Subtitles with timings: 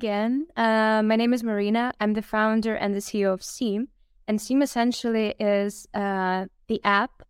[0.00, 0.46] again.
[0.56, 1.92] Uh, my name is Marina.
[2.00, 3.88] I'm the founder and the CEO of Seamm.
[4.26, 7.22] And Seamm essentially is uh, the app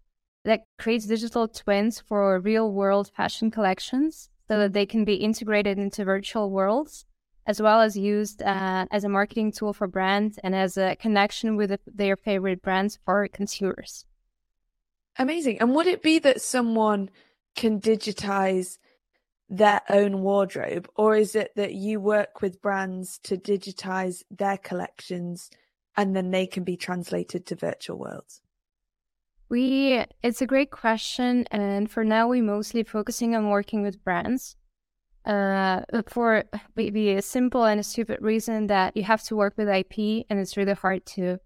[0.44, 5.78] that creates digital twins for real world fashion collections so that they can be integrated
[5.78, 7.06] into virtual worlds
[7.44, 11.56] as well as used uh, as a marketing tool for brands and as a connection
[11.56, 14.06] with their favorite brands for consumers.
[15.18, 15.58] Amazing.
[15.60, 17.10] And would it be that someone
[17.56, 18.78] can digitize
[19.50, 25.50] their own wardrobe, or is it that you work with brands to digitize their collections
[25.96, 28.40] and then they can be translated to virtual worlds?
[29.48, 34.56] We it's a great question, and for now we're mostly focusing on working with brands.
[35.26, 36.44] Uh, for
[36.76, 40.38] maybe a simple and a stupid reason that you have to work with IP, and
[40.38, 41.38] it's really hard to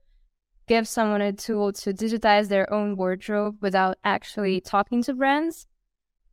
[0.68, 5.66] give someone a tool to digitize their own wardrobe without actually talking to brands.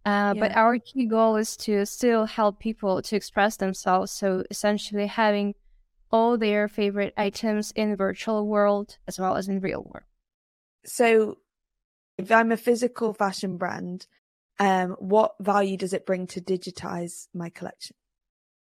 [0.05, 0.39] Uh, yeah.
[0.39, 4.11] But our key goal is to still help people to express themselves.
[4.11, 5.53] So essentially, having
[6.11, 10.05] all their favorite items in virtual world as well as in real world.
[10.85, 11.38] So
[12.17, 14.07] if I'm a physical fashion brand,
[14.59, 17.95] um, what value does it bring to digitize my collection?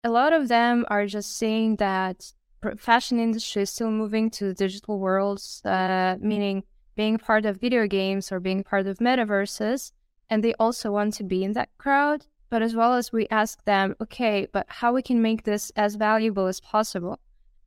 [0.04, 2.34] A lot of them are just saying that
[2.78, 6.64] fashion industry is still moving to the digital worlds, uh, meaning
[6.96, 9.92] being part of video games or being part of metaverses,
[10.30, 12.26] and they also want to be in that crowd.
[12.50, 15.96] But as well as we ask them, okay, but how we can make this as
[15.96, 17.20] valuable as possible.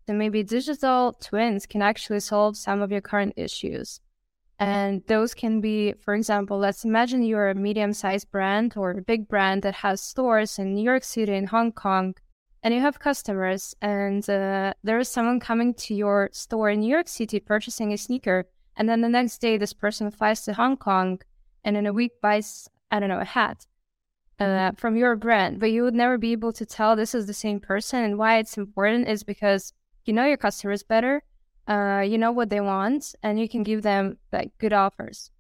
[0.06, 4.01] So maybe digital twins can actually solve some of your current issues.
[4.59, 9.03] And those can be, for example, let's imagine you're a medium sized brand or a
[9.03, 12.14] big brand that has stores in New York City and Hong Kong,
[12.62, 16.91] and you have customers, and uh, there is someone coming to your store in New
[16.91, 18.48] York City purchasing a sneaker.
[18.77, 21.20] And then the next day, this person flies to Hong Kong
[21.69, 23.66] and in a week buys, I don't know, a hat
[24.40, 25.61] uh, from your brand.
[25.61, 28.02] But you would never be able to tell this is the same person.
[28.02, 29.74] And why it's important is because
[30.06, 31.23] you know your customers better
[31.68, 35.30] uh, you know what they want, and you can give them like good offers.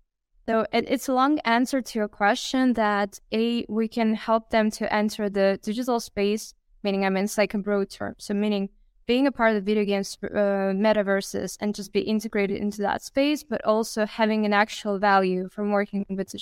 [0.46, 4.70] So it, it's a long answer to your question that a we can help them
[4.72, 8.14] to enter the digital space, meaning I mean it's like a broad term.
[8.18, 8.68] So meaning
[9.08, 13.02] being a part of the video games uh, metaverses and just be integrated into that
[13.02, 16.34] space, but also having an actual value from working with.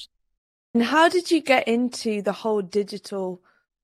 [0.75, 3.41] And how did you get into the whole digital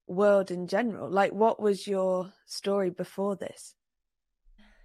[0.08, 1.08] world in general?
[1.08, 3.76] Like, what was your story before this?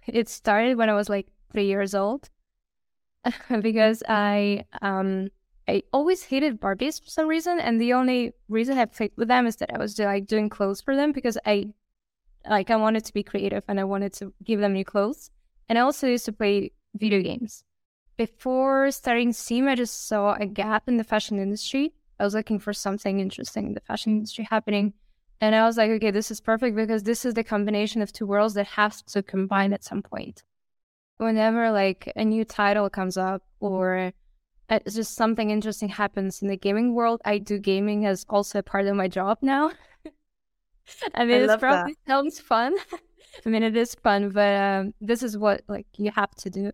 [0.06, 2.30] It started when I was like three years old
[3.60, 5.28] because I um
[5.66, 9.46] I always hated Barbies for some reason, and the only reason I played with them
[9.46, 11.74] is that I was like doing clothes for them because I
[12.48, 15.30] like I wanted to be creative and I wanted to give them new clothes.
[15.68, 17.64] And I also used to play video games.
[18.16, 21.92] Before starting Seamm, I just saw a gap in the fashion industry.
[22.18, 24.94] I was looking for something interesting in the fashion industry happening.
[25.40, 28.26] And I was like, okay, this is perfect because this is the combination of two
[28.26, 30.42] worlds that has to combine at some point.
[31.18, 34.12] Whenever like a new title comes up or
[34.68, 38.62] it's just something interesting happens in the gaming world, I do gaming as also a
[38.62, 39.70] part of my job now.
[41.14, 42.10] I mean, it probably that.
[42.10, 42.74] sounds fun.
[43.46, 46.72] I mean, it is fun, but um, this is what like you have to do.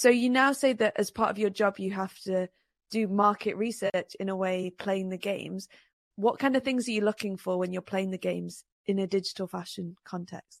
[0.00, 2.48] So you now say that as part of your job, you have to
[2.90, 5.68] do market research in a way, playing the games
[6.16, 9.06] what kind of things are you looking for when you're playing the games in a
[9.06, 10.60] digital fashion context?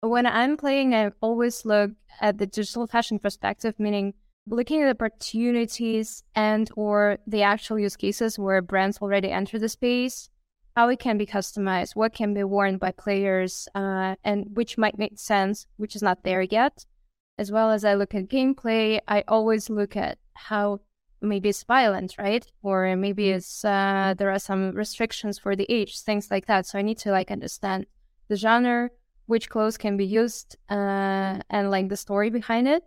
[0.00, 4.14] When I'm playing, I always look at the digital fashion perspective, meaning
[4.46, 10.28] looking at opportunities and or the actual use cases where brands already enter the space,
[10.76, 14.98] how it can be customized, what can be worn by players, uh, and which might
[14.98, 16.84] make sense, which is not there yet.
[17.38, 20.80] As well as I look at gameplay, I always look at how
[21.20, 22.46] maybe it's violent, right?
[22.62, 23.36] Or maybe mm.
[23.36, 26.66] it's uh, there are some restrictions for the age, things like that.
[26.66, 27.86] So I need to like understand
[28.28, 28.90] the genre,
[29.26, 32.82] which clothes can be used, uh, and like the story behind it,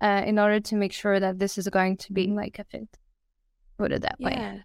[0.00, 2.88] uh, in order to make sure that this is going to be like a fit.
[3.78, 4.28] Put it that yeah.
[4.28, 4.64] way.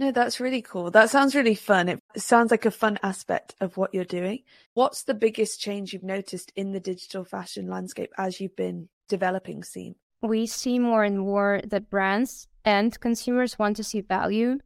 [0.00, 0.90] No, that's really cool.
[0.90, 1.88] That sounds really fun.
[1.88, 4.40] It sounds like a fun aspect of what you're doing.
[4.74, 9.60] What's the biggest change you've noticed in the digital fashion landscape as you've been developing
[9.60, 9.94] Seamm?
[10.22, 14.58] we see more and more that brands and consumers want to see value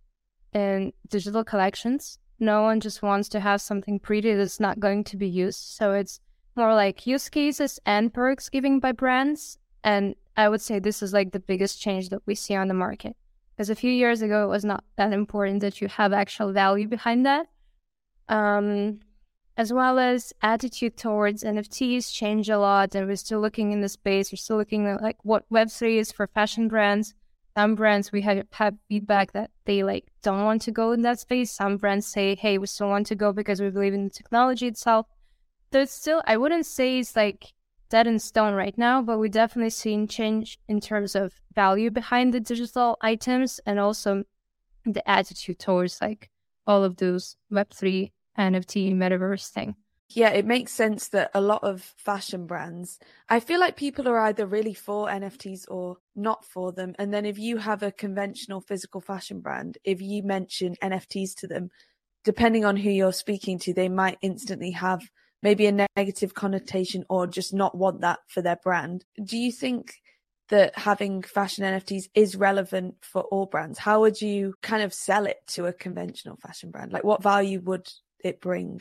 [0.53, 2.19] in digital collections.
[2.41, 5.61] No one just wants to have something pretty that's not going to be used.
[5.61, 6.21] So it's
[6.57, 9.59] more like use cases and perks given by brands.
[9.85, 12.75] And I would say this is like the biggest change that we see on the
[12.75, 13.17] market.
[13.57, 16.89] Because a few years ago, it was not that important that you have actual value
[16.89, 17.47] behind that.
[18.29, 19.01] Um,
[19.57, 22.95] as well as attitude towards NFTs change a lot.
[22.95, 24.33] And we're still looking in the space.
[24.33, 27.15] We're still looking at like what Web3 is for fashion brands.
[27.57, 31.21] some brands we have had feedback that they like don't want to go in that
[31.21, 31.53] space.
[31.53, 34.67] Some brands say, hey, we still want to go because we believe in the technology
[34.67, 35.07] itself.
[35.71, 37.53] There's still I wouldn't say it's like
[37.89, 42.35] dead in stone right now, but we're definitely seen change in terms of value behind
[42.35, 44.25] the digital items and also
[44.85, 46.31] the attitude towards like
[46.67, 49.77] all of those Web3 NFT metaverse thing.
[50.11, 52.99] Yeah, it makes sense that a lot of fashion brands,
[53.29, 56.95] I feel like people are either really for NFTs or not for them.
[56.99, 61.47] And then if you have a conventional physical fashion brand, if you mention NFTs to
[61.49, 61.71] them,
[62.23, 65.01] depending on who you're speaking to, they might instantly have
[65.45, 69.05] maybe a negative connotation or just not want that for their brand.
[69.23, 70.01] Do you think
[70.49, 73.79] that having fashion NFTs is relevant for all brands?
[73.79, 76.93] How would you kind of sell it to a conventional fashion brand?
[76.93, 77.87] Like, what value would
[78.21, 78.81] it bring?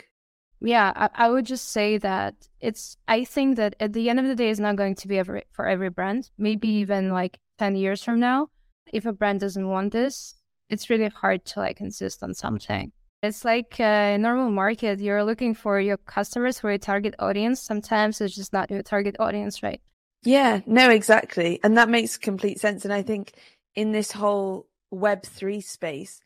[0.62, 4.25] Yeah, I, I, would just say that it's, I think that at the end of
[4.25, 6.30] the day, it's not going to be every, for every brand.
[6.38, 8.48] Maybe even like 10 years from now,
[8.94, 10.36] if a brand doesn't want this,
[10.69, 12.94] it's really hard to like insist on something.
[13.24, 15.00] It's like uh, a normal market.
[15.00, 17.62] You're looking for your customers for your target audience.
[17.62, 19.80] Sometimes it's just not your target audience, right?
[20.24, 21.62] Yeah, no, exactly.
[21.64, 22.84] And that makes complete sense.
[22.84, 23.31] And I think
[23.75, 26.20] in this whole Web3 space,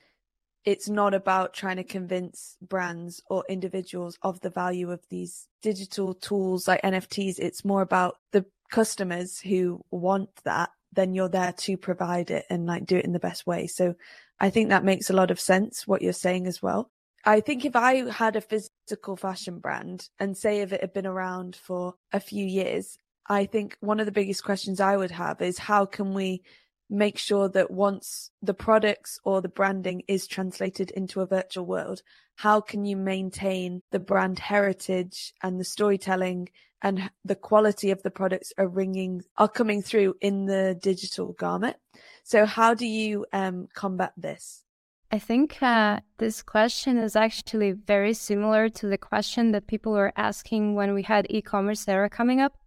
[0.65, 6.15] it's not about trying to convince brands or individuals of the value of these digital
[6.15, 7.37] tools like NFTs.
[7.37, 10.71] It's more about the customers who want that.
[10.93, 13.67] Then you're there to provide it and like do it in the best way.
[13.67, 13.93] So
[14.39, 16.91] I think that makes a lot of sense what you're saying as well.
[17.25, 21.07] I think if I had a physical fashion brand and say if it had been
[21.07, 22.97] around for a few years,
[23.27, 26.43] I think one of the biggest questions I would have is how can we
[26.89, 32.01] make sure that once the products or the branding is translated into a virtual world,
[32.35, 36.49] how can you maintain the brand heritage and the storytelling
[36.81, 41.77] and the quality of the products are ringing, are coming through in the digital garment?
[42.23, 44.63] So how do you um, combat this?
[45.09, 50.11] I think uh, this question is actually very similar to the question that people were
[50.17, 52.57] asking when we had e-commerce era coming up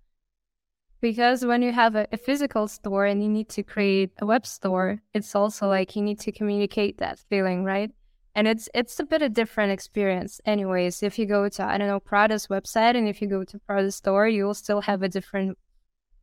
[1.00, 4.46] because when you have a, a, physical store and you need to create a web
[4.46, 7.90] store it's also like you need to communicate that feeling right?
[8.34, 11.02] And it's it's a bit of different experience anyways.
[11.02, 13.96] If you go to i don't know prada's website and if you go to prada's
[13.96, 15.58] store you'll still have a different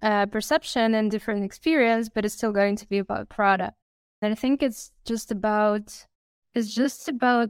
[0.01, 3.73] uh, perception and different experience but it's still going to be about prada.
[4.21, 6.05] And i think it's just about
[6.53, 7.49] it's just about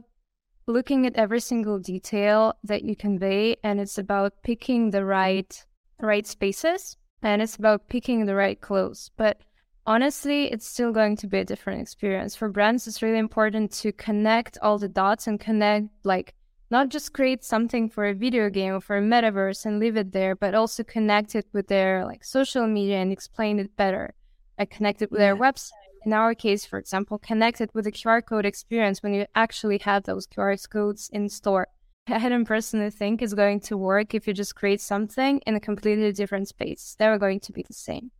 [0.66, 5.64] looking at every single detail that you convey and it's about picking the right
[6.00, 9.10] right spaces and it's about picking the right clothes.
[9.16, 9.40] But
[9.86, 12.36] honestly, it's still going to be a different experience.
[12.36, 16.34] For brands, it's really important to connect all the dots and connect, like,
[16.70, 20.12] not just create something for a video game or for a metaverse and leave it
[20.12, 24.14] there, but also connect it with their like social media and explain it better.
[24.58, 25.28] Like connect it with yeah.
[25.28, 25.72] their website.
[26.04, 29.78] In our case, for example, connect it with a QR code experience when you actually
[29.78, 31.68] have those QR codes in store.
[32.08, 35.60] I don't personally think is going to work if you just create something in a
[35.60, 36.96] completely different space.
[36.98, 38.10] They're going to be the same.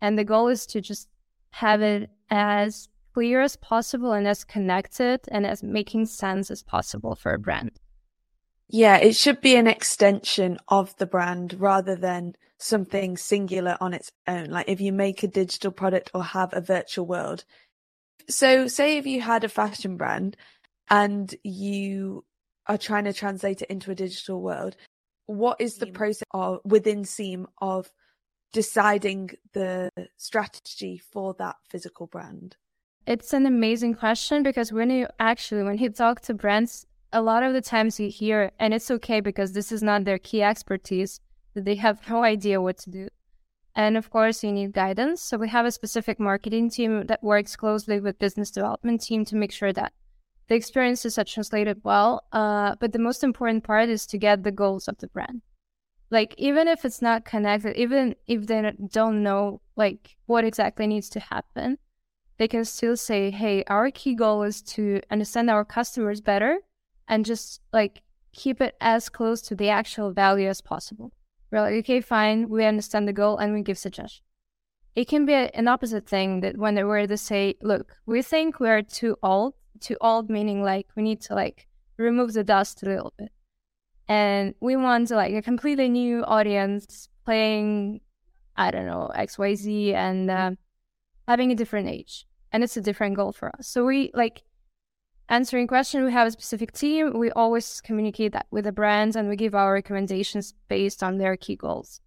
[0.00, 1.08] And the goal is to just
[1.50, 7.14] have it as clear as possible and as connected and as making sense as possible
[7.14, 7.72] for a brand.
[8.68, 14.12] Yeah, it should be an extension of the brand rather than something singular on its
[14.26, 14.46] own.
[14.50, 17.44] Like if you make a digital product or have a virtual world.
[18.28, 20.36] So say if you had a fashion brand
[20.90, 22.24] and you
[22.68, 24.76] are trying to translate it into a digital world,
[25.26, 27.90] what is the process of within Seamm of
[28.52, 32.56] deciding the strategy for that physical brand?
[33.06, 37.42] It's an amazing question because when you actually when you talk to brands, a lot
[37.42, 41.20] of the times you hear, and it's okay because this is not their key expertise,
[41.54, 43.08] that they have no idea what to do.
[43.74, 45.22] And of course, you need guidance.
[45.22, 49.36] So we have a specific marketing team that works closely with business development team to
[49.36, 49.92] make sure that
[50.48, 52.24] the experiences are translated well.
[52.32, 55.42] Uh, but the most important part is to get the goals of the brand.
[56.10, 61.10] Like even if it's not connected, even if they don't know like what exactly needs
[61.10, 61.78] to happen,
[62.38, 66.60] they can still say, "Hey, our key goal is to understand our customers better
[67.08, 68.02] and just like
[68.32, 71.12] keep it as close to the actual value as possible."
[71.50, 74.22] We're like, "Okay, fine, we understand the goal and we give suggestions."
[74.94, 78.60] It can be an opposite thing that when they were to say, "Look, we think
[78.60, 81.66] we are too old to old meaning like we need to like
[81.96, 83.30] remove the dust a little bit.
[84.08, 88.00] And we want like a completely new audience playing
[88.56, 90.50] i don't know xyz and uh,
[91.26, 92.26] having a different age.
[92.50, 93.68] And it's a different goal for us.
[93.68, 94.42] So we like
[95.28, 97.18] answering question we have a specific team.
[97.18, 101.36] We always communicate that with the brands and we give our recommendations based on their
[101.36, 102.00] key goals.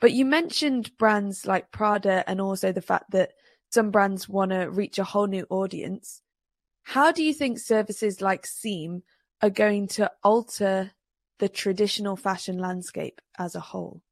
[0.00, 3.32] But you mentioned brands like prada and also the fact that
[3.70, 6.22] some brands want to reach a whole new audience.
[6.82, 9.02] How do you think services like Seamm
[9.40, 10.92] are going to alter
[11.38, 14.02] the traditional fashion landscape as a whole?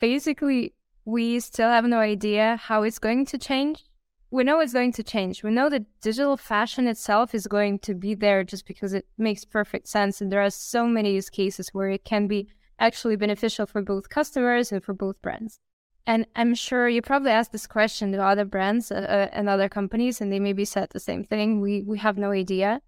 [0.00, 0.74] Basically,
[1.04, 3.84] we still have no idea how it's going to change.
[4.30, 5.42] We know it's going to change.
[5.44, 9.44] We know that digital fashion itself is going to be there just because it makes
[9.44, 10.20] perfect sense.
[10.20, 12.48] And there are so many use cases where it can be
[12.78, 15.60] actually beneficial for both customers and for both brands.
[16.06, 19.68] And I'm sure you probably asked this question to other brands uh, uh, and other
[19.68, 21.60] companies, and they maybe said the same thing.
[21.60, 22.82] We we have no idea.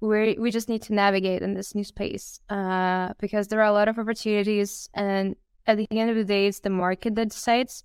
[0.00, 3.72] We we just need to navigate in this new space uh, because there are a
[3.72, 5.36] lot of opportunities, and
[5.66, 7.84] at the end of the day, it's the market that decides,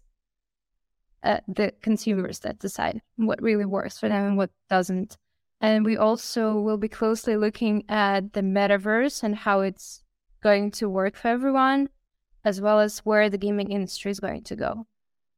[1.24, 5.18] uh, the consumers that decide what really works for them and what doesn't.
[5.60, 10.04] And we also will be closely looking at the metaverse and how it's
[10.42, 11.90] going to work for everyone
[12.46, 14.86] as well as where the gaming industry is going to go,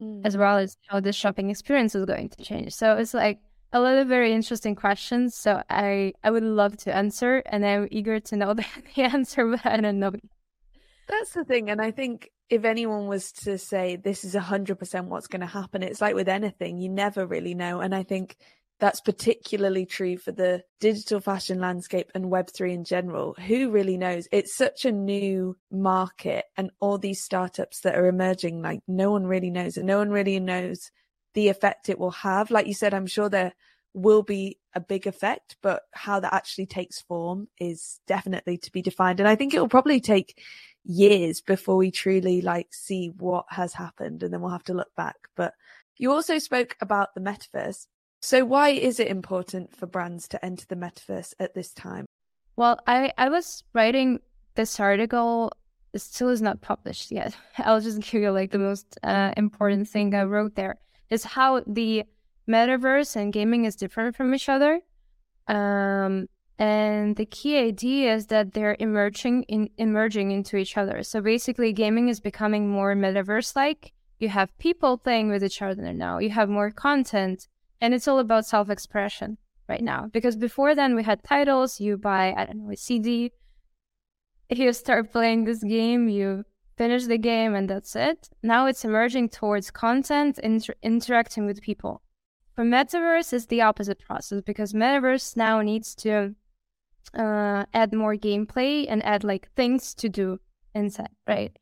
[0.01, 0.21] mm.
[0.25, 2.73] as well as how the shopping experience is going to change.
[2.73, 3.39] So it's like
[3.71, 5.35] a lot of very interesting questions.
[5.35, 9.49] So I I would love to answer, and I'm eager to know the, the answer,
[9.49, 10.13] but I don't know.
[11.07, 15.27] That's the thing, and I think if anyone was to say this is 100% what's
[15.27, 17.79] going to happen, it's like with anything, you never really know.
[17.79, 18.37] And I think
[18.79, 23.33] that's particularly true for the digital fashion landscape and Web3 in general.
[23.47, 24.27] Who really knows?
[24.31, 29.25] It's such a new market and all these startups that are emerging, like no one
[29.25, 30.91] really knows and no one really knows
[31.35, 32.51] the effect it will have.
[32.51, 33.53] Like you said, I'm sure there
[33.93, 38.81] will be a big effect, but how that actually takes form is definitely to be
[38.81, 39.21] defined.
[39.21, 40.41] And I think it will probably take
[40.83, 44.93] years before we truly like see what has happened and then we'll have to look
[44.97, 45.15] back.
[45.37, 45.53] But
[45.97, 47.87] you also spoke about the metaverse
[48.25, 52.07] so, why is it important for brands to enter the metaverse at this time?
[52.55, 54.19] Well, I, I was writing
[54.55, 55.51] this article,
[55.93, 57.37] it still is not published yet.
[57.59, 60.77] I'll just give you like the most uh, important thing I wrote there
[61.11, 62.03] is how the
[62.49, 64.81] metaverse and gaming is different from each other.
[65.47, 66.25] Um,
[66.57, 71.03] and the key idea is that they're emerging in emerging into each other.
[71.03, 73.93] So basically, gaming is becoming more metaverse like.
[74.17, 76.17] You have people playing with each other now.
[76.17, 77.47] You have more content
[77.81, 80.09] and it's all about self expression right now.
[80.11, 83.31] Because before then, we had titles, you buy, I don't know, a CD,
[84.49, 86.45] you start playing this game, you
[86.77, 88.29] finish the game, and that's it.
[88.43, 92.01] Now it's emerging towards content, inter- interacting with people.
[92.55, 96.35] For Metaverse, it's the opposite process because Metaverse now needs to
[97.13, 100.39] uh, add more gameplay and add like things to do
[100.73, 101.57] inside, right?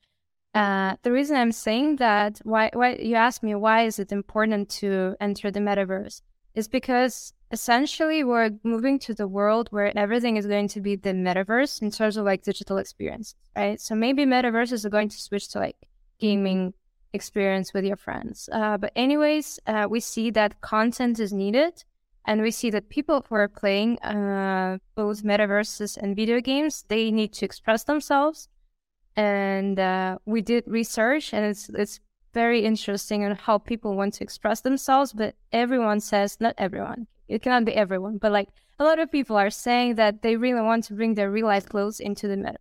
[0.53, 4.69] Uh, the reason I'm saying that, why, why you asked me why is it important
[4.81, 6.21] to enter the metaverse,
[6.53, 11.09] is because essentially we're moving to the world where everything is going to be the
[11.09, 13.81] metaverse in terms of like digital experience, right?
[13.81, 15.77] So maybe metaverses are going to switch to like
[16.19, 16.73] gaming
[17.13, 18.47] experience with your friends.
[18.51, 21.83] Uh, but anyways, uh, we see that content is needed,
[22.25, 27.11] and we see that people who are playing uh, both metaverses and video games, they
[27.11, 28.49] need to express themselves
[29.15, 31.99] and uh, we did research, and it's it's
[32.33, 35.13] very interesting on how people want to express themselves.
[35.13, 37.07] But everyone says not everyone.
[37.27, 40.61] It cannot be everyone, but like a lot of people are saying that they really
[40.61, 42.57] want to bring their real life clothes into the meta.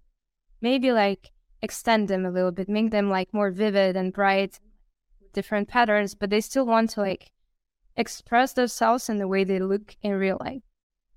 [0.60, 1.32] Maybe like
[1.62, 4.60] extend them a little bit, make them like more vivid and bright,
[5.32, 7.30] different patterns, but they still want to like
[7.96, 10.62] express themselves in the way they look in real life.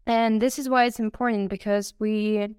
[0.06, 2.56] And this is why it's important because we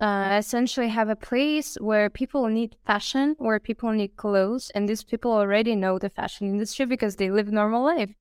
[0.00, 5.04] uh, essentially have a place where people need fashion, where people need clothes, and these
[5.04, 8.14] people already know the fashion industry because they live normal life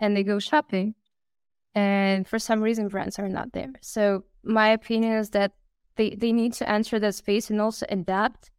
[0.00, 0.94] and they go shopping.
[1.74, 3.72] And for some reason, brands are not there.
[3.82, 5.52] So my opinion is that
[5.96, 8.50] they, they need to enter that space and also adapt.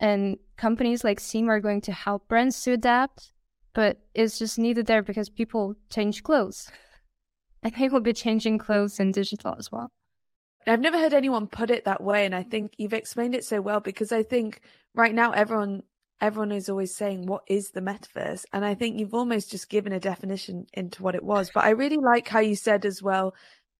[0.00, 3.32] And companies like Seamm are going to help brands to adapt,
[3.74, 6.70] but it's just needed there because people change clothes.
[7.64, 9.92] And they will be changing clothes in digital as well.
[10.66, 13.60] I've never heard anyone put it that way, and I think you've explained it so
[13.60, 14.60] well because I think
[14.94, 15.82] right now everyone
[16.20, 19.92] everyone is always saying what is the metaverse, and I think you've almost just given
[19.92, 21.50] a definition into what it was.
[21.52, 23.34] But I really like how you said as well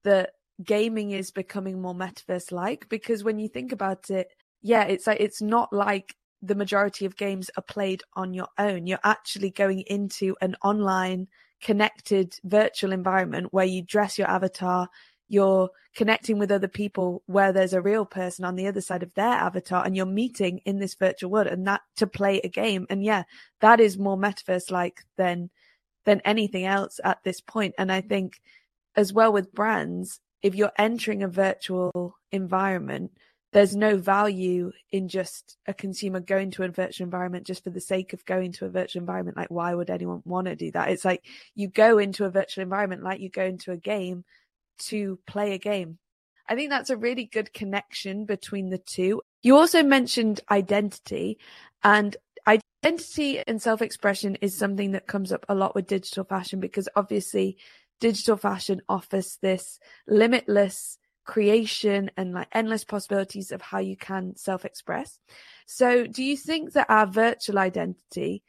[0.04, 0.30] that
[0.64, 4.28] gaming is becoming more metaverse like because when you think about it,
[4.60, 8.86] yeah, it's like it's not like the majority of games are played on your own.
[8.86, 11.28] You're actually going into an online
[11.62, 14.88] connected virtual environment where you dress your avatar
[15.32, 19.14] you're connecting with other people where there's a real person on the other side of
[19.14, 22.86] their avatar and you're meeting in this virtual world and that to play a game.
[22.90, 23.22] And yeah,
[23.60, 25.48] that is more metaverse like than,
[26.04, 27.74] than anything else at this point.
[27.78, 28.42] And I think
[28.94, 33.12] as well with brands, if you're entering a virtual environment,
[33.52, 37.80] there's no value in just a consumer going to a virtual environment just for the
[37.80, 39.38] sake of going to a virtual environment.
[39.38, 40.90] Like, why would anyone want to do that?
[40.90, 41.24] It's like
[41.54, 44.24] you go into a virtual environment like you go into a game
[44.78, 45.98] to play a game.
[46.48, 49.22] I think that's a really good connection between the two.
[49.42, 51.38] You also mentioned identity,
[51.82, 56.60] and identity and self expression is something that comes up a lot with digital fashion
[56.60, 57.56] because obviously
[58.00, 64.64] digital fashion offers this limitless creation and like endless possibilities of how you can self
[64.64, 65.18] express.
[65.66, 68.42] So, do you think that our virtual identity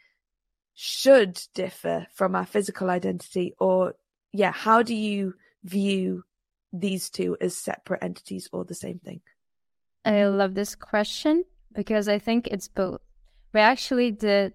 [0.74, 3.54] should differ from our physical identity?
[3.60, 3.94] Or,
[4.32, 6.24] yeah, how do you view
[6.72, 9.22] these two as separate entities or the same thing?
[10.06, 13.02] I love this question because I think it's both.
[13.54, 14.54] We actually did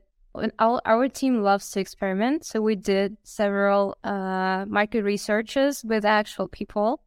[0.58, 6.48] our, our team loves to experiment so we did several uh, market researches with actual
[6.48, 7.02] people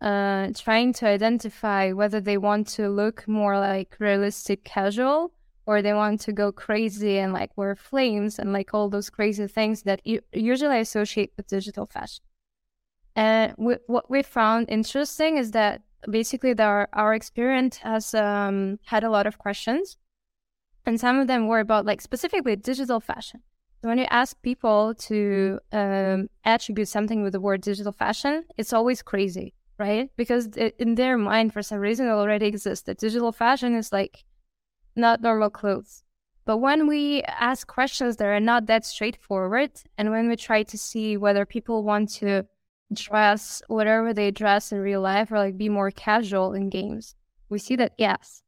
[0.00, 5.32] uh, trying to identify whether they want to look more like realistic casual
[5.66, 9.46] or they want to go crazy and like wear flames and like all those crazy
[9.46, 12.24] things that you usually associate with digital fashion.
[13.20, 15.82] And we, what we found interesting is that
[16.18, 19.98] basically our, our experience has um, had a lot of questions
[20.86, 23.40] and some of them were about like specifically digital fashion.
[23.80, 28.72] So when you ask people to um, attribute something with the word digital fashion, it's
[28.72, 30.10] always crazy right?
[30.14, 30.48] Because
[30.78, 34.24] in their mind, for some reason, it already exists that digital fashion is like
[34.94, 36.04] not normal clothes.
[36.44, 40.76] But when we ask questions that are not that straightforward, and when we try to
[40.76, 42.46] see whether people want to
[42.92, 47.14] dress whatever they dress in real life or like be more casual in games,
[47.48, 48.42] we see that yes.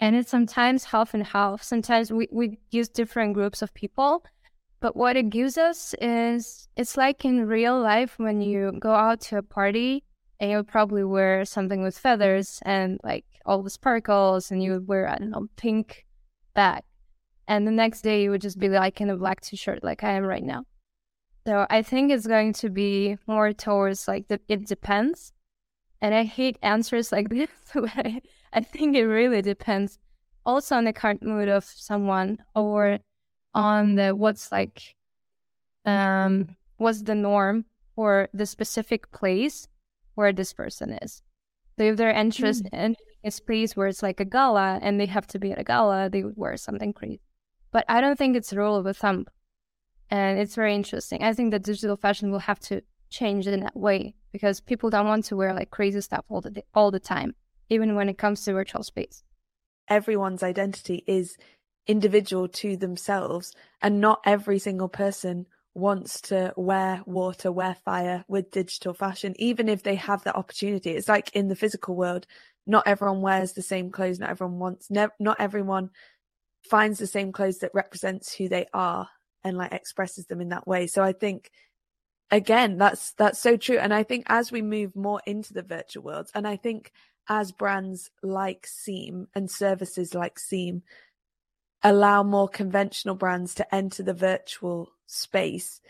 [0.00, 1.62] And it's sometimes half and half.
[1.62, 4.24] Sometimes we, we use different groups of people.
[4.80, 9.20] But what it gives us is it's like in real life when you go out
[9.22, 10.02] to a party
[10.42, 14.72] and you would probably wear something with feathers and like all the sparkles and you
[14.72, 16.04] would wear i don't know pink
[16.52, 16.82] bag
[17.46, 20.10] and the next day you would just be like in a black t-shirt like i
[20.10, 20.64] am right now
[21.46, 25.32] so i think it's going to be more towards like the, it depends
[26.00, 29.98] and i hate answers like this but I, think it really depends
[30.44, 32.98] also on the current mood of someone or
[33.54, 34.94] on the what's like
[35.84, 39.68] um what's the norm for the specific place
[40.14, 41.22] where this person is.
[41.78, 42.78] So if their interest mm.
[42.78, 45.64] in is place where it's like a gala and they have to be at a
[45.64, 47.20] gala, they would wear something crazy.
[47.70, 49.26] But I don't think it's a rule of a thumb.
[50.12, 51.24] And it's very interesting.
[51.24, 55.06] I think that digital fashion will have to change in that way because people don't
[55.06, 57.34] want to wear like crazy stuff all the day, all the time,
[57.70, 59.24] even when it comes to virtual space.
[59.88, 61.38] Everyone's identity is
[61.86, 68.50] individual to themselves, and not every single person wants to wear water, wear fire with
[68.50, 70.90] digital fashion, even if they have that opportunity.
[70.90, 72.26] It's like in the physical world,
[72.66, 75.88] not everyone wears the same clothes, not everyone wants, ne- not everyone
[76.68, 79.08] finds the same clothes that represents who they are
[79.44, 80.86] and like expresses them in that way.
[80.86, 81.50] So I think
[82.30, 83.78] again, that's that's so true.
[83.78, 86.92] And I think as we move more into the virtual worlds, and I think
[87.28, 90.82] as brands like Seamm and services like Seamm
[91.84, 95.80] allow more conventional brands to enter the virtual space,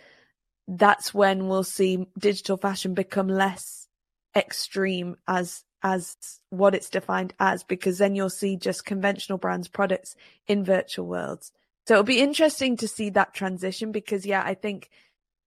[0.68, 3.88] that's when we'll see digital fashion become less
[4.36, 6.16] extreme as as
[6.50, 10.14] what it's defined as because then you'll see just conventional brands products
[10.46, 11.52] in virtual worlds
[11.86, 14.90] so it'll be interesting to see that transition because yeah i think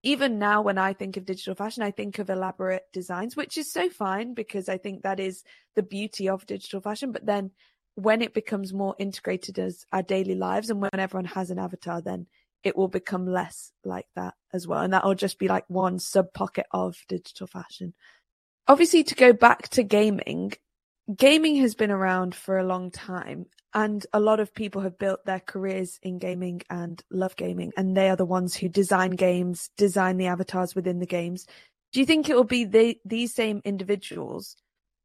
[0.03, 3.71] even now when i think of digital fashion i think of elaborate designs which is
[3.71, 5.43] so fine because i think that is
[5.75, 7.51] the beauty of digital fashion but then
[7.95, 12.01] when it becomes more integrated as our daily lives and when everyone has an avatar
[12.01, 12.27] then
[12.65, 14.81] it will become less like that as well.
[14.81, 17.93] And that'll just be like one sub pocket of digital fashion.
[18.67, 20.53] Obviously, to go back to gaming,
[21.15, 23.45] gaming has been around for a long time
[23.75, 27.95] and a lot of people have built their careers in gaming and love gaming and
[27.95, 31.45] they are the ones who design games design the avatars within the games.
[31.91, 34.55] Do you think it will be the, these same individuals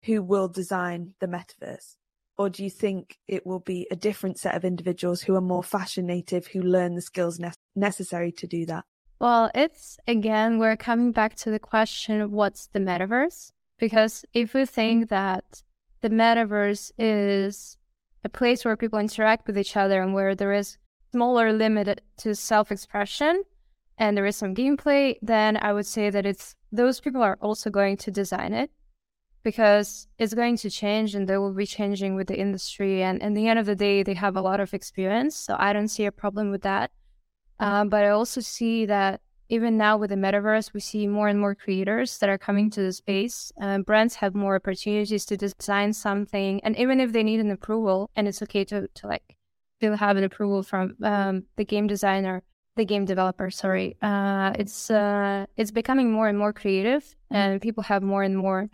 [0.04, 1.96] who will design the metaverse?
[2.38, 5.62] Or do you think it will be a different set of individuals who are more
[5.62, 8.84] fashion native who learn the skills ne- necessary to do that?
[9.18, 13.50] Well it's again we're coming back to the question of what's the metaverse?
[13.78, 15.64] Because if we think that
[16.02, 17.76] the metaverse is
[18.24, 20.78] a place where people interact with each other and where there is
[21.12, 23.42] smaller limit to self-expression
[23.98, 27.68] and there is some gameplay then i would say that it's those people are also
[27.70, 28.70] going to design it
[29.42, 33.02] because it's going to change and they will be changing with the industry.
[33.02, 35.36] And in the end of the day, they have a lot of experience.
[35.36, 36.90] So I don't see a problem with that.
[37.58, 41.38] Um, but I also see that even now with the metaverse, we see more and
[41.38, 43.52] more creators that are coming to the space.
[43.60, 48.08] Um, brands have more opportunities to design something, and even if they need an approval,
[48.14, 49.36] and it's okay to to like
[49.78, 52.42] still have an approval from um, the game designer,
[52.76, 53.50] the game developer.
[53.50, 58.36] Sorry, uh, it's uh, it's becoming more and more creative, and people have more and
[58.36, 58.70] more,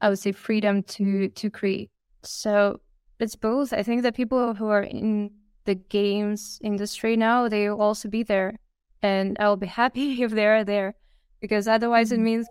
[0.00, 1.90] I would say, freedom to to create.
[2.22, 2.80] So
[3.20, 3.72] it's both.
[3.72, 5.30] I think that people who are in
[5.66, 8.56] the games industry now, they will also be there.
[9.02, 10.94] And I'll be happy if they're there
[11.40, 12.24] because otherwise it mm-hmm.
[12.24, 12.48] means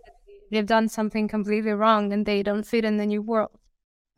[0.50, 3.50] they've done something completely wrong and they don't fit in the new world.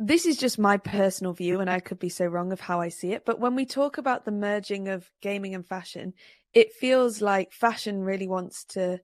[0.00, 2.88] This is just my personal view, and I could be so wrong of how I
[2.88, 3.24] see it.
[3.24, 6.14] But when we talk about the merging of gaming and fashion,
[6.54, 9.00] it feels like fashion really wants to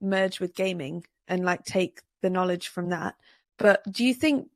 [0.00, 3.14] merge with gaming and like take the knowledge from that.
[3.58, 4.48] But do you think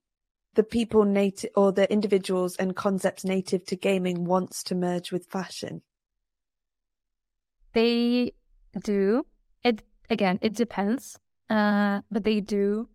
[0.54, 5.26] the people native or the individuals and concepts native to gaming wants to merge with
[5.26, 5.82] fashion?
[7.72, 8.32] They
[8.82, 9.26] do.
[9.64, 11.18] It again, it depends.
[11.50, 12.88] Uh, but they do.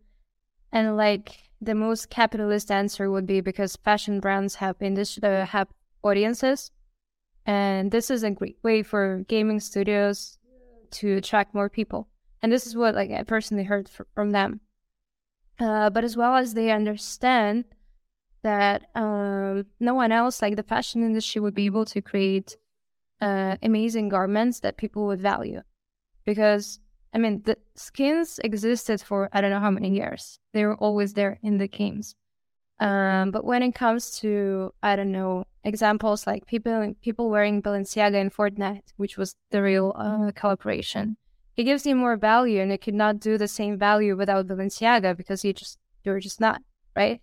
[0.72, 5.70] And like the most capitalist answer would be because fashion brands have industry uh, have
[6.04, 6.72] audiences,
[7.46, 10.38] and this is a great way for gaming studios
[10.92, 12.10] to attract more people.
[12.42, 14.62] And this is what like I personally heard from them.
[15.60, 17.66] Uh, but as well as they understand
[18.44, 22.58] that um, no one else, like the fashion industry, would be able to create
[23.24, 25.62] uh, amazing garments that people would value.
[26.26, 26.80] Because,
[27.14, 30.40] I mean, the skins existed for I don't know how many years.
[30.54, 32.16] They were always there in the games.
[32.80, 38.20] Um, but when it comes to, I don't know, examples like people people wearing Balenciaga
[38.20, 41.18] in Fortnite, which was the real uh, collaboration,
[41.56, 45.16] it gives you more value and it could not do the same value without Balenciaga
[45.16, 46.62] because you just you're just not
[46.96, 47.22] right.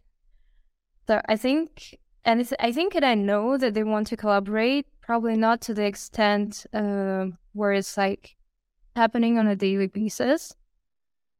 [1.06, 5.36] So I think, and I think that I know that they want to collaborate, probably
[5.36, 8.36] not to the extent uh, where it's like
[8.94, 10.54] happening on a daily basis,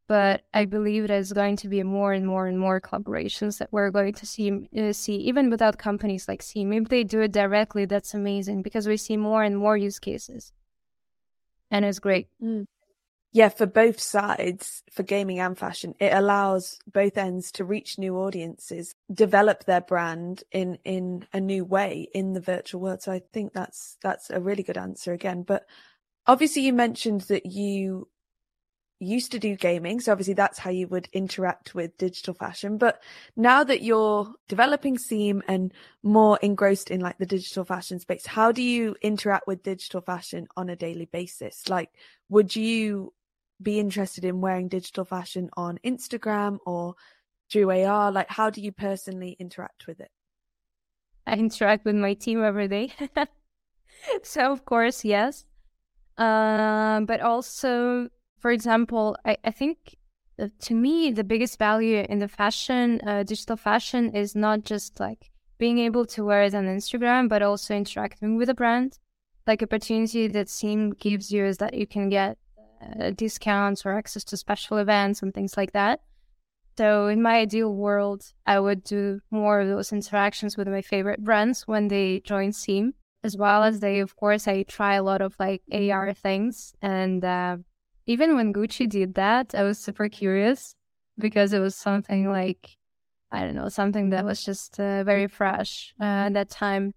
[0.09, 3.91] but I believe there's going to be more and more and more collaborations that we're
[3.91, 6.83] going to see uh, see even without companies like Seamm.
[6.83, 10.53] If they do it directly, that's amazing because we see more and more use cases,
[11.71, 12.29] and it's great.
[12.43, 12.67] Mm
[13.33, 18.17] yeah, for both sides, for gaming and fashion, it allows both ends to reach new
[18.17, 23.03] audiences, develop their brand in in a new way in the virtual world.
[23.03, 25.45] So I think that's that's a really good answer again.
[25.45, 25.65] But
[26.27, 28.09] obviously, you mentioned that you
[28.99, 32.79] used to do gaming, so obviously that's how you would interact with digital fashion.
[32.79, 33.01] But
[33.37, 38.51] now that you're developing Seamm and more engrossed in like the digital fashion space, how
[38.51, 41.69] do you interact with digital fashion on a daily basis?
[41.69, 41.91] Like,
[42.29, 43.13] would you
[43.63, 46.95] be interested in wearing digital fashion on Instagram or
[47.51, 48.13] through AR?
[48.13, 50.11] Like, how do you personally interact with it?
[51.27, 52.93] I interact with my team every day.
[54.23, 55.45] so, of course, yes.
[56.17, 59.97] Um, but also, for example, I, I think
[60.41, 64.99] uh, to me, the biggest value in the fashion, uh, digital fashion, is not just
[64.99, 68.99] like being able to wear it on Instagram, but also interacting with a brand.
[69.47, 72.39] Like opportunity that Seamm gives you is that you can get
[72.81, 76.01] uh, discounts or access to special events and things like that.
[76.79, 81.23] So in my ideal world, I would do more of those interactions with my favorite
[81.23, 85.21] brands when they join Seamm, as well as they, of course, I try a lot
[85.21, 86.75] of like AR things.
[86.81, 87.59] And uh,
[88.07, 90.75] even when Gucci did that, I was super curious
[91.19, 92.79] because it was something like,
[93.31, 96.95] I don't know, something that was just uh, very fresh uh, at that time.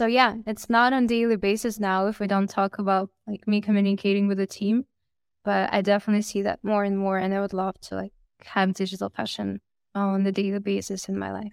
[0.00, 3.60] So yeah, it's not on daily basis now if we don't talk about like me
[3.60, 4.86] communicating with the team,
[5.44, 8.14] but I definitely see that more and more, and I would love to like
[8.46, 9.60] have digital fashion
[9.94, 11.52] on the daily basis in my life.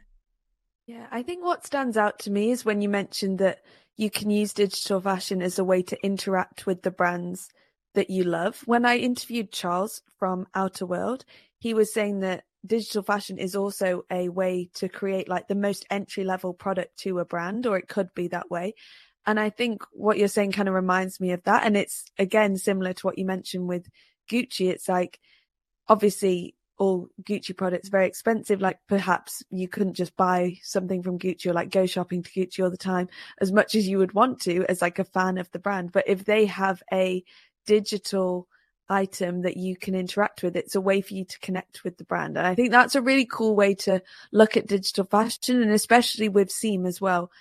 [0.85, 3.59] Yeah, I think what stands out to me is when you mentioned that
[3.97, 7.49] you can use digital fashion as a way to interact with the brands
[7.95, 8.61] that you love.
[8.65, 11.25] When I interviewed Charles from Outer World,
[11.59, 15.85] he was saying that digital fashion is also a way to create like the most
[15.89, 18.73] entry level product to a brand, or it could be that way.
[19.25, 21.65] And I think what you're saying kind of reminds me of that.
[21.65, 23.87] And it's again similar to what you mentioned with
[24.29, 24.69] Gucci.
[24.69, 25.19] It's like
[25.87, 28.61] obviously all Gucci products very expensive.
[28.61, 32.63] Like perhaps you couldn't just buy something from Gucci or like go shopping to Gucci
[32.63, 33.09] all the time
[33.41, 35.91] as much as you would want to as like a fan of the brand.
[35.91, 37.23] But if they have a
[37.65, 38.47] digital
[38.89, 40.55] item that you can interact with.
[40.55, 42.37] It's a way for you to connect with the brand.
[42.37, 46.29] And I think that's a really cool way to look at digital fashion and especially
[46.29, 47.31] with Seamm as well.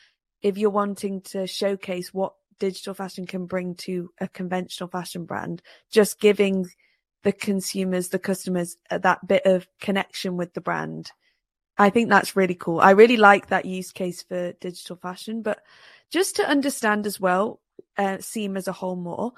[0.42, 5.62] If you're wanting to showcase what digital fashion can bring to a conventional fashion brand,
[5.90, 6.66] just giving
[7.22, 11.10] the consumers, the customers uh, that bit of connection with the brand.
[11.78, 12.80] I think that's really cool.
[12.80, 15.60] I really like that use case for digital fashion, but
[16.10, 17.60] just to understand as well,
[17.98, 19.32] uh, Seamm as a whole more,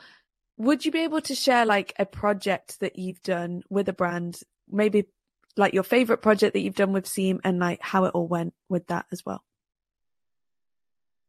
[0.59, 4.41] would you be able to share like a project that you've done with a brand,
[4.69, 5.07] maybe
[5.57, 8.55] like your favorite project that you've done with Seamm and like how it all went
[8.69, 9.45] with that as well?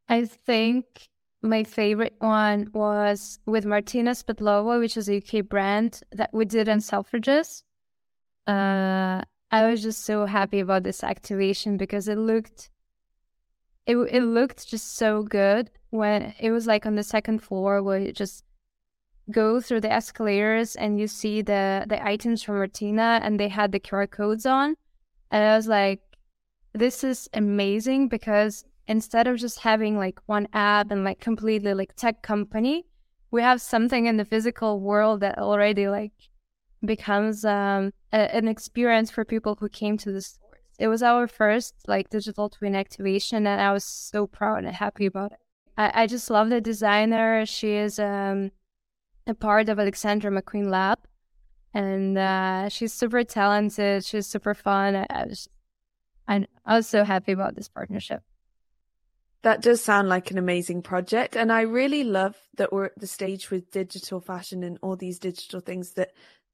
[0.07, 1.09] I think
[1.43, 6.67] my favorite one was with Martina Spetlova, which is a UK brand that we did
[6.67, 7.63] in Selfridges.
[8.47, 12.71] Uh, I was just so happy about this activation because it looked,
[13.85, 17.99] it it looked just so good when it was like on the second floor where
[17.99, 18.43] you just
[19.31, 23.71] go through the escalators and you see the the items from Martina and they had
[23.71, 24.75] the QR codes on,
[25.31, 26.01] and I was like,
[26.73, 31.95] this is amazing because instead of just having like one app and like completely like
[31.95, 32.85] tech company,
[33.31, 36.13] we have something in the physical world that already like
[36.83, 40.45] becomes um, a, an experience for people who came to the stores.
[40.79, 45.05] It was our first like digital twin activation, and I was so proud and happy
[45.05, 45.39] about it.
[45.77, 47.45] I, I just love the designer.
[47.45, 48.51] She is um,
[49.29, 50.99] a part of Alexandra McQueen Lab,
[51.73, 54.03] and uh, she's super talented.
[54.03, 54.95] She's super fun.
[54.95, 55.47] I, I was,
[56.27, 58.23] I, I was so happy about this partnership.
[59.43, 61.37] That does sound like an amazing project.
[61.37, 65.19] And I really love that we're at the stage with digital fashion and all these
[65.19, 66.11] digital things that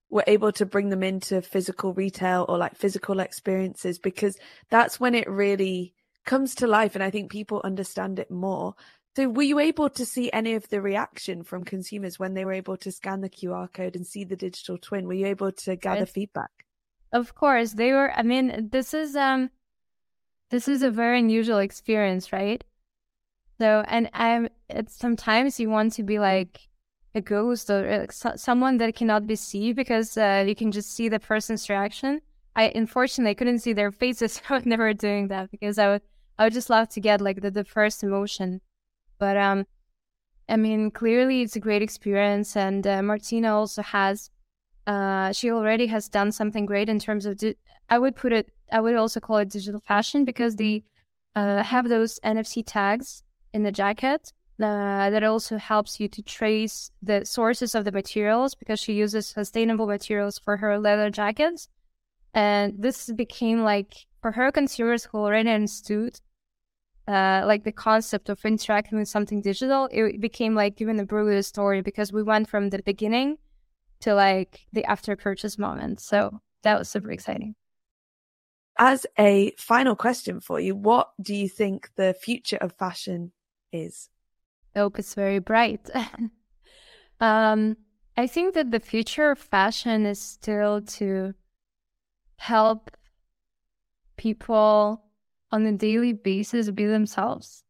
[0.10, 4.38] we're able to bring them into physical retail or like physical experiences because
[4.70, 6.94] that's when it really comes to life.
[6.94, 8.76] And I think people understand it more.
[9.15, 12.54] So were you able to see any of the reaction from consumers when they were
[12.54, 15.08] able to scan the QR code and see the digital twin?
[15.08, 16.12] Were you able to gather yes.
[16.12, 16.51] feedback?
[17.13, 19.51] Of course, they were I mean, this is um
[20.49, 22.63] this is a very unusual experience, right?
[23.60, 26.67] So, and I'm, it's sometimes you want to be like
[27.13, 30.93] a ghost or like so, someone that cannot be seen because uh, you can just
[30.93, 32.21] see the person's reaction.
[32.56, 36.01] I unfortunately couldn't see their faces, I was never doing that because I would,
[36.38, 38.62] I would just love to get like the, the first emotion.
[39.19, 39.65] But um,
[40.47, 44.30] I mean, clearly it's a great experience, and uh, Martina also has,
[44.88, 47.38] uh, she already has done something great in terms of.
[47.38, 47.56] Di-
[47.89, 48.51] I would put it.
[48.71, 50.84] I would also call it digital fashion because they
[51.36, 53.23] uh, have those NFC tags
[53.54, 58.56] in the jacket uh, that also helps you to trace the sources of the materials
[58.56, 61.67] because she uses sustainable materials for her leather jackets.
[62.34, 66.19] And this became like for her consumers who already understood
[67.08, 71.41] uh, like the concept of interacting with something digital, it became like even a broader
[71.44, 73.38] story because we went from the beginning
[74.02, 76.00] to like the after purchase moment.
[76.00, 77.56] So that was super exciting.
[78.78, 83.32] As a final question for you, what do you think the future of fashion
[83.72, 84.10] is?
[84.76, 85.89] I hope it's very bright.
[87.22, 87.78] um,
[88.18, 91.34] I think that the future of fashion is still to
[92.38, 92.91] help
[94.18, 95.05] people
[95.56, 97.63] on a daily basis be themselves.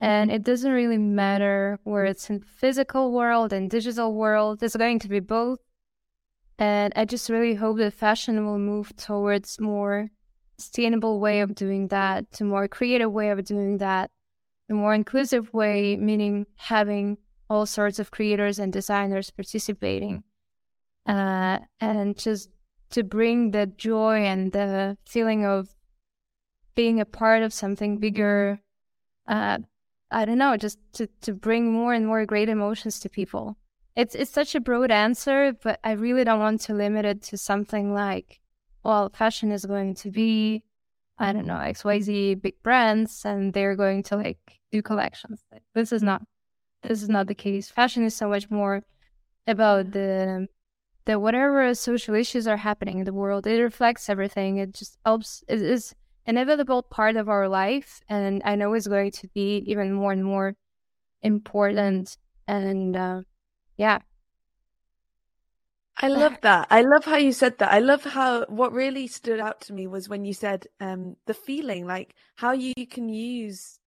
[0.00, 4.62] And it doesn't really matter where it's in physical world and digital world.
[4.62, 5.60] It's going to be both.
[6.58, 10.08] And I just really hope that fashion will move towards more
[10.58, 14.10] sustainable way of doing that, to more creative way of doing that,
[14.68, 17.16] a more inclusive way, meaning having
[17.48, 20.22] all sorts of creators and designers participating,
[21.06, 22.50] uh, and just
[22.90, 25.70] to bring the joy and the feeling of
[26.74, 28.60] being a part of something bigger.
[29.26, 29.58] Uh,
[30.10, 33.56] I don't know, just to, to bring more and more great emotions to people.
[33.96, 37.36] It's it's such a broad answer, but I really don't want to limit it to
[37.36, 38.40] something like,
[38.82, 40.64] well, fashion is going to be,
[41.18, 45.44] I don't know, XYZ big brands and they're going to like do collections.
[45.74, 46.22] This is not
[46.82, 47.70] this is not the case.
[47.70, 48.82] Fashion is so much more
[49.46, 50.48] about the
[51.04, 53.46] the whatever social issues are happening in the world.
[53.46, 54.58] It reflects everything.
[54.58, 55.42] It just helps.
[55.48, 55.94] It is
[56.26, 60.24] inevitable part of our life, and I know it's going to be even more and
[60.24, 60.54] more
[61.22, 62.16] important.
[62.46, 63.22] And uh,
[63.76, 64.00] yeah,
[65.96, 66.66] I love that.
[66.70, 67.72] I love how you said that.
[67.72, 71.34] I love how what really stood out to me was when you said um, the
[71.34, 73.78] feeling, like how you can use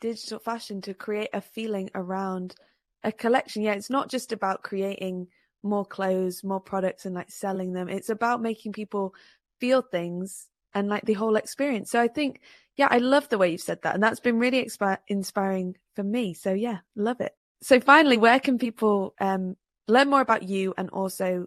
[0.00, 2.54] digital fashion to create a feeling around
[3.02, 3.62] a collection.
[3.62, 5.28] Yeah, it's not just about creating
[5.62, 7.88] more clothes, more products, and like selling them.
[7.88, 9.14] It's about making people
[9.58, 11.90] feel things and like the whole experience.
[11.90, 12.42] So I think,
[12.76, 13.94] yeah, I love the way you've said that.
[13.94, 16.34] And that's been really expi- inspiring for me.
[16.34, 17.32] So yeah, love it.
[17.62, 19.56] So finally, where can people um,
[19.88, 21.46] learn more about you and also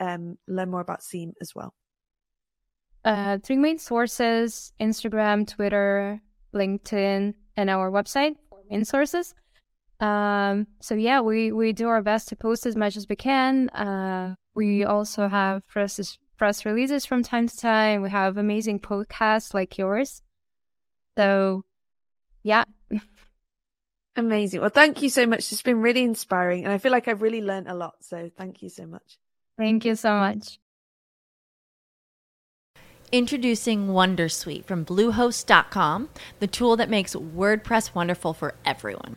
[0.00, 1.74] um, learn more about Seamm as well?
[3.04, 6.22] Uh, three main sources Instagram, Twitter,
[6.54, 8.36] LinkedIn, and our website
[8.70, 9.34] main sources.
[10.00, 13.68] Um, so yeah, we, we do our best to post as much as we can.
[13.68, 18.02] Uh, we also have press press releases from time to time.
[18.02, 20.22] We have amazing podcasts like yours.
[21.16, 21.64] So
[22.42, 22.64] yeah.
[24.16, 24.60] Amazing.
[24.60, 25.52] Well, thank you so much.
[25.52, 27.96] It's been really inspiring, and I feel like I've really learned a lot.
[28.00, 29.18] So thank you so much.
[29.58, 30.58] Thank you so much.
[33.12, 36.08] Introducing Wondersuite from Bluehost.com,
[36.40, 39.16] the tool that makes WordPress wonderful for everyone.